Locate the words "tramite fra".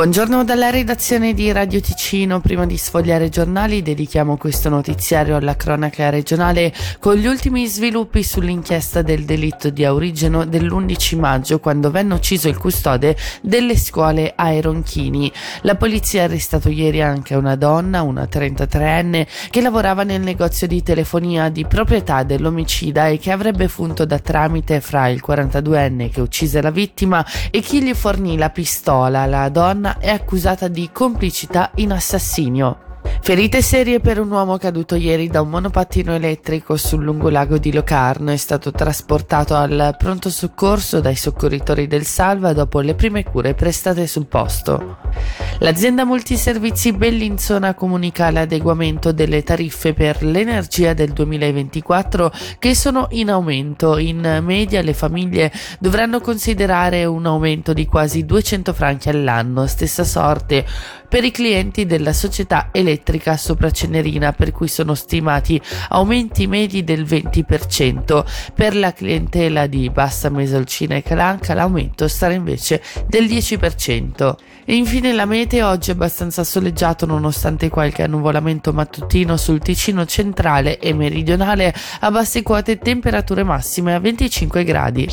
24.18-25.08